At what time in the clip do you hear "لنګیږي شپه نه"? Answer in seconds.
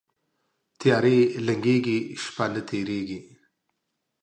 1.45-2.61